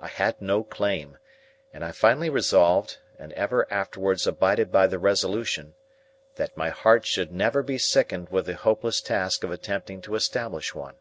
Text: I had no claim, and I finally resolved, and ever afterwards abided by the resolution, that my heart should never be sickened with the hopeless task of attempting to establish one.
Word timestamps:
I 0.00 0.06
had 0.06 0.40
no 0.40 0.62
claim, 0.62 1.18
and 1.72 1.84
I 1.84 1.90
finally 1.90 2.30
resolved, 2.30 2.98
and 3.18 3.32
ever 3.32 3.66
afterwards 3.72 4.24
abided 4.24 4.70
by 4.70 4.86
the 4.86 5.00
resolution, 5.00 5.74
that 6.36 6.56
my 6.56 6.68
heart 6.68 7.04
should 7.04 7.32
never 7.32 7.60
be 7.60 7.76
sickened 7.76 8.28
with 8.28 8.46
the 8.46 8.54
hopeless 8.54 9.00
task 9.00 9.42
of 9.42 9.50
attempting 9.50 10.00
to 10.02 10.14
establish 10.14 10.76
one. 10.76 10.94